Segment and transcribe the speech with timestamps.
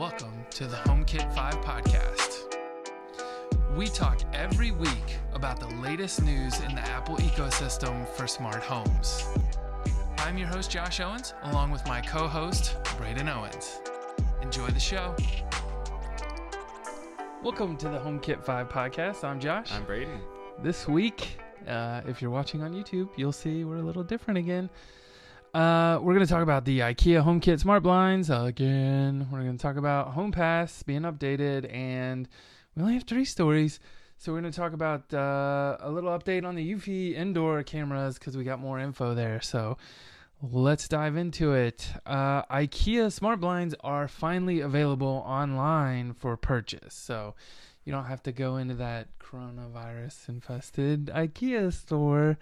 [0.00, 2.56] Welcome to the HomeKit 5 podcast.
[3.76, 9.26] We talk every week about the latest news in the Apple ecosystem for smart homes.
[10.16, 13.80] I'm your host, Josh Owens, along with my co host, Braden Owens.
[14.40, 15.14] Enjoy the show.
[17.42, 19.22] Welcome to the HomeKit 5 podcast.
[19.22, 19.70] I'm Josh.
[19.70, 20.18] I'm Braden.
[20.62, 24.70] This week, uh, if you're watching on YouTube, you'll see we're a little different again.
[25.52, 29.26] Uh, we're going to talk about the IKEA HomeKit smart blinds again.
[29.32, 32.28] We're going to talk about HomePass being updated, and
[32.76, 33.80] we only have three stories.
[34.16, 38.16] So we're going to talk about uh, a little update on the Eufy indoor cameras
[38.16, 39.40] because we got more info there.
[39.40, 39.76] So
[40.40, 41.88] let's dive into it.
[42.06, 46.94] Uh, IKEA smart blinds are finally available online for purchase.
[46.94, 47.34] So
[47.84, 52.38] you don't have to go into that coronavirus infested IKEA store.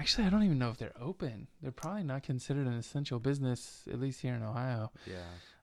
[0.00, 1.48] Actually, I don't even know if they're open.
[1.60, 4.92] They're probably not considered an essential business, at least here in Ohio.
[5.06, 5.16] Yeah.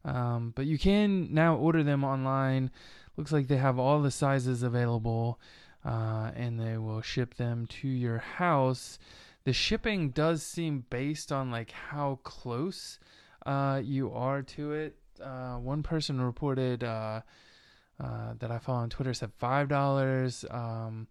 [0.04, 2.70] Um, but you can now order them online.
[3.16, 5.40] Looks like they have all the sizes available,
[5.86, 9.00] uh, and they will ship them to your house.
[9.46, 13.00] The shipping does seem based on like how close
[13.46, 14.98] uh, you are to it.
[15.24, 17.22] Uh, one person reported uh,
[18.04, 20.44] uh, that I follow on Twitter said five dollars.
[20.52, 21.08] Um,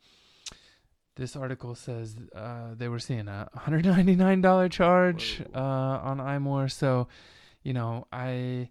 [1.16, 6.70] this article says uh, they were seeing a $199 charge uh, on iMore.
[6.70, 7.08] So,
[7.62, 8.70] you know, I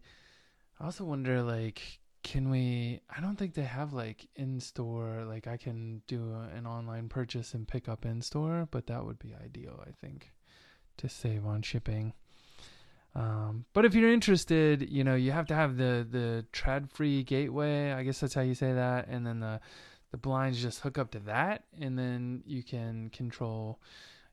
[0.80, 3.02] also wonder like, can we?
[3.16, 5.26] I don't think they have like in store.
[5.28, 9.20] Like, I can do an online purchase and pick up in store, but that would
[9.20, 9.84] be ideal.
[9.86, 10.32] I think
[10.98, 12.14] to save on shipping.
[13.16, 17.92] Um, but if you're interested, you know, you have to have the the Tradfri gateway.
[17.92, 19.60] I guess that's how you say that, and then the
[20.14, 23.80] the blinds just hook up to that, and then you can control,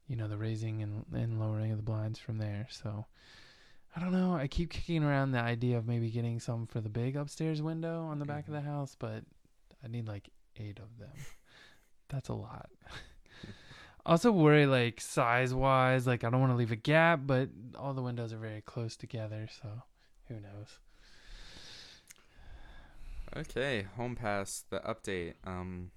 [0.06, 2.68] you know, the raising and and lowering of the blinds from there.
[2.70, 3.06] So.
[3.96, 4.36] I don't know.
[4.36, 8.04] I keep kicking around the idea of maybe getting some for the big upstairs window
[8.04, 9.24] on the back of the house, but
[9.82, 11.10] I need like eight of them.
[12.08, 12.70] That's a lot.
[14.06, 17.92] also worry like size wise, like I don't want to leave a gap, but all
[17.92, 19.68] the windows are very close together, so
[20.28, 20.78] who knows.
[23.36, 25.34] Okay, HomePass, the update.
[25.44, 25.90] Um,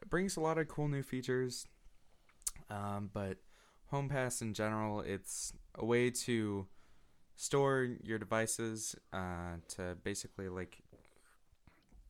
[0.00, 1.66] it brings a lot of cool new features.
[2.70, 3.38] Um, but
[3.92, 6.66] HomePass in general, it's a way to
[7.36, 10.78] store your devices uh, to basically like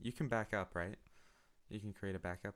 [0.01, 0.97] you can back up, right?
[1.69, 2.55] You can create a backup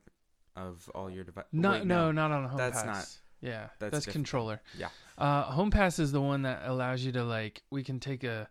[0.56, 1.50] of all your devices.
[1.52, 2.56] No, no, not on HomePass.
[2.56, 3.08] That's not.
[3.40, 4.14] Yeah, that's that's, different.
[4.14, 4.62] controller.
[4.78, 4.88] Yeah.
[5.18, 8.48] Uh, HomePass is the one that allows you to like we can take a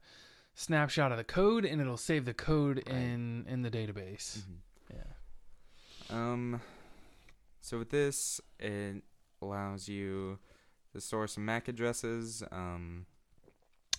[0.53, 2.95] snapshot of the code and it'll save the code Right.
[2.95, 4.39] in in the database.
[4.39, 4.57] Mhm.
[4.94, 5.03] Yeah.
[6.09, 6.62] Um,
[7.62, 9.03] so with this, it
[9.41, 10.40] allows you
[10.94, 12.44] to store some MAC addresses.
[12.51, 13.06] Um,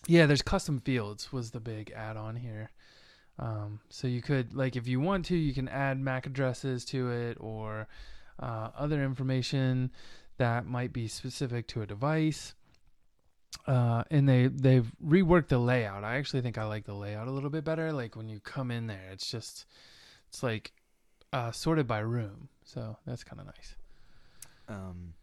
[0.09, 2.71] Yeah, there's custom fields was the big add-on here.
[3.39, 7.11] Um, so you could like if you want to, you can add MAC addresses to
[7.11, 7.87] it or
[8.39, 9.91] uh, other information
[10.39, 12.55] that might be specific to a device.
[13.67, 16.05] Uh, and they they've reworked the layout.
[16.05, 17.93] I actually think I like the layout a little bit better.
[17.93, 19.67] Like when you come in there, it's just
[20.29, 20.73] it's like
[21.33, 22.49] uh, sorted by room.
[22.65, 23.77] So that's kind of nice.
[24.69, 25.15] um,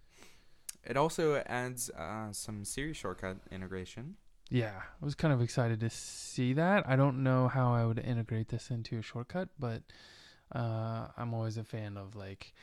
[0.85, 4.15] it also adds uh, some Siri shortcut integration.
[4.49, 6.87] Yeah, I was kind of excited to see that.
[6.87, 9.83] I don't know how I would integrate this into a shortcut, but
[10.53, 12.53] uh, I'm always a fan of like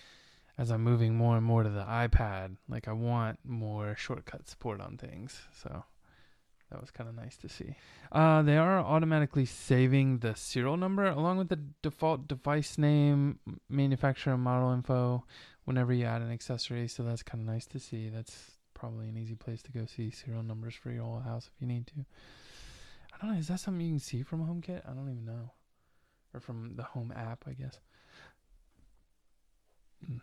[0.58, 4.80] as I'm moving more and more to the iPad, like I want more shortcut support
[4.80, 5.38] on things.
[5.62, 5.84] So
[6.70, 7.76] that was kind of nice to see.
[8.10, 14.36] Uh, they are automatically saving the serial number along with the default device name, manufacturer,
[14.36, 15.24] model info
[15.64, 16.88] whenever you add an accessory.
[16.88, 18.08] So that's kind of nice to see.
[18.08, 21.60] That's probably an easy place to go see serial numbers for your whole house if
[21.60, 22.04] you need to.
[23.12, 23.38] I don't know.
[23.38, 24.82] Is that something you can see from HomeKit?
[24.88, 25.52] I don't even know.
[26.34, 27.78] Or from the Home app, I guess.
[30.04, 30.18] Hmm,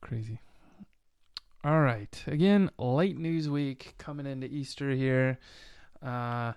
[0.00, 0.40] crazy.
[1.64, 2.22] All right.
[2.26, 5.38] Again, late news week coming into Easter here.
[6.02, 6.52] Uh,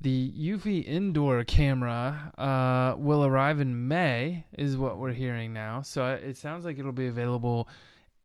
[0.00, 5.82] the Eufy indoor camera uh, will arrive in May, is what we're hearing now.
[5.82, 7.68] So uh, it sounds like it'll be available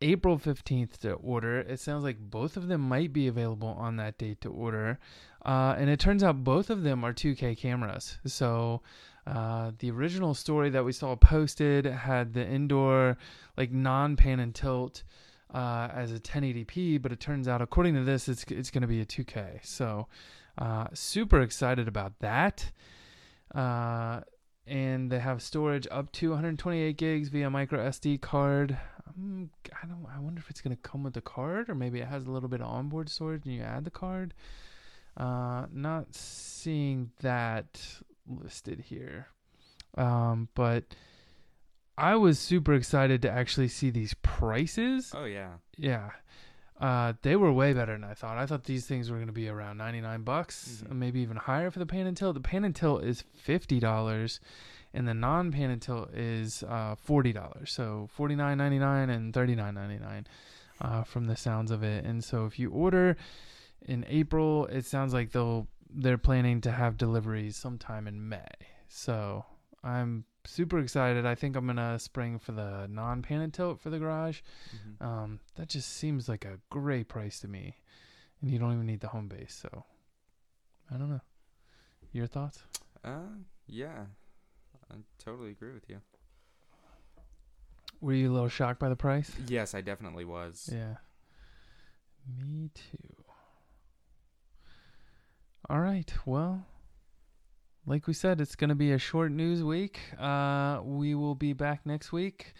[0.02, 1.60] April 15th to order.
[1.60, 4.98] It sounds like both of them might be available on that date to order.
[5.44, 8.18] Uh, and it turns out both of them are 2K cameras.
[8.26, 8.82] So
[9.26, 13.16] uh, the original story that we saw posted had the indoor,
[13.56, 15.02] like non pan and tilt.
[15.50, 18.86] Uh, as a 1080p, but it turns out, according to this, it's it's going to
[18.86, 19.64] be a 2K.
[19.64, 20.06] So,
[20.58, 22.70] uh, super excited about that.
[23.54, 24.20] Uh,
[24.66, 28.76] and they have storage up to 128 gigs via micro SD card.
[29.06, 29.50] Um,
[29.82, 30.06] I don't.
[30.14, 32.48] I wonder if it's gonna come with the card, or maybe it has a little
[32.48, 34.34] bit of onboard storage and you add the card.
[35.18, 37.82] Uh, not seeing that
[38.26, 39.26] listed here.
[39.96, 40.84] Um, but
[41.96, 45.12] I was super excited to actually see these prices.
[45.16, 45.54] Oh yeah.
[45.76, 46.10] Yeah.
[46.80, 48.38] Uh, they were way better than I thought.
[48.38, 50.92] I thought these things were going to be around 99 bucks, Mhm.
[50.94, 52.34] maybe even higher for the pan and tilt.
[52.34, 54.38] The pan and tilt is $50
[54.94, 57.66] and the non pan and tilt is uh, $40.
[57.68, 60.26] So $49.99 and $39.99
[60.80, 62.04] uh, from the sounds of it.
[62.04, 63.16] And so if you order
[63.82, 68.44] in April, it sounds like they'll they're planning to have deliveries sometime in May.
[68.88, 69.44] So
[69.82, 71.24] I'm super excited.
[71.24, 74.40] I think I'm gonna spring for the non pan and tilt for the garage.
[75.00, 75.04] Mhm.
[75.06, 77.76] Um, that just seems like a great price to me,
[78.40, 79.54] and you don't even need the home base.
[79.54, 79.84] So
[80.90, 81.20] I don't know.
[82.12, 82.62] Your thoughts?
[83.04, 83.20] Uh,
[83.66, 84.06] yeah.
[84.90, 86.00] I totally agree with you.
[88.00, 89.32] Were you a little shocked by the price?
[89.48, 90.70] Yes, I definitely was.
[90.72, 90.96] Yeah.
[92.38, 93.17] Me too.
[95.70, 96.10] All right.
[96.24, 96.64] Well,
[97.84, 100.00] like we said, it's going to be a short news week.
[100.18, 102.54] Uh, we will be back next week.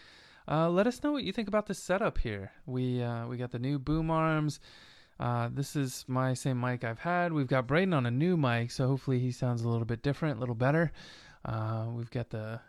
[0.46, 2.52] Uh, let us know what you think about this setup here.
[2.66, 4.60] We uh, we got the new boom arms.
[5.18, 7.32] Uh, this is my same mic I've had.
[7.32, 10.36] We've got Braden on a new mic, so hopefully he sounds a little bit different,
[10.36, 10.92] a little better.
[11.46, 12.60] Uh, we've got the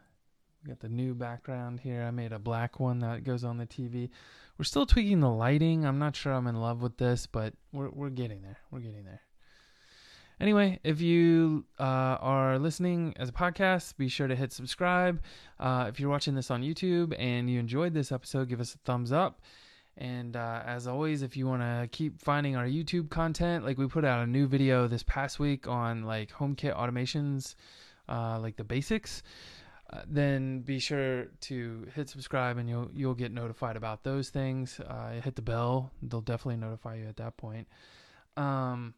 [0.63, 2.03] we got the new background here.
[2.03, 4.09] I made a black one that goes on the TV.
[4.57, 5.86] We're still tweaking the lighting.
[5.86, 8.59] I'm not sure I'm in love with this, but we're we're getting there.
[8.71, 9.21] We're getting there.
[10.39, 11.83] Anyway, if you uh,
[12.21, 15.21] are listening as a podcast, be sure to hit subscribe.
[15.59, 18.77] Uh, if you're watching this on YouTube and you enjoyed this episode, give us a
[18.80, 19.41] thumbs up.
[19.97, 23.86] And uh, as always, if you want to keep finding our YouTube content, like we
[23.88, 27.56] put out a new video this past week on like HomeKit automations,
[28.07, 29.24] uh, like the basics,
[29.91, 34.80] uh, then be sure to hit subscribe and you'll you'll get notified about those things.
[34.80, 37.68] Uh, hit the bell; they'll definitely notify you at that point.
[38.38, 38.94] Um,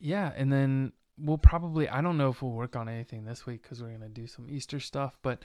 [0.00, 3.62] yeah, and then we'll probably I don't know if we'll work on anything this week
[3.62, 5.42] because we're gonna do some Easter stuff, but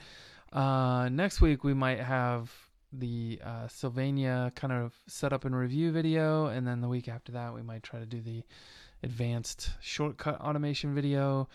[0.52, 2.52] uh, next week we might have
[2.92, 7.54] the uh, Sylvania kind of setup and review video, and then the week after that
[7.54, 8.42] we might try to do the
[9.02, 11.48] advanced shortcut automation video.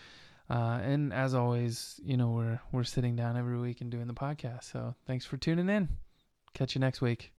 [0.48, 4.14] Uh, and as always, you know we're we're sitting down every week and doing the
[4.14, 4.64] podcast.
[4.64, 5.88] So thanks for tuning in.
[6.54, 7.28] Catch you next week.